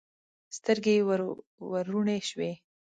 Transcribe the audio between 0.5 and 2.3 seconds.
سترګې یې وروڼې